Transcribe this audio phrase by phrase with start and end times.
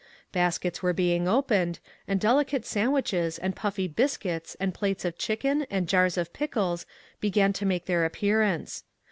[0.33, 5.87] Iniskets were being opened, and delicate sandwiches and puffy biscuits and plates of chicken and
[5.87, 6.87] jars of pickles
[7.19, 8.83] began to make their appearance.